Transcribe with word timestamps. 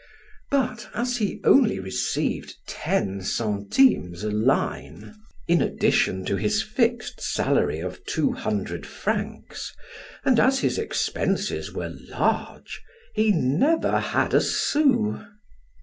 But 0.49 0.89
as 0.95 1.17
he 1.17 1.39
only 1.43 1.79
received 1.79 2.55
ten 2.65 3.21
centimes 3.21 4.23
a 4.23 4.31
line 4.31 5.13
in 5.47 5.61
addition 5.61 6.25
to 6.25 6.37
his 6.37 6.63
fixed 6.63 7.21
salary 7.21 7.81
of 7.81 8.03
two 8.05 8.31
hundred 8.31 8.87
francs 8.87 9.75
and 10.25 10.39
as 10.39 10.57
his 10.61 10.79
expenses 10.79 11.71
were 11.71 11.93
large, 12.09 12.81
he 13.13 13.31
never 13.31 13.99
had 13.99 14.33
a 14.33 14.41
sou. 14.41 15.23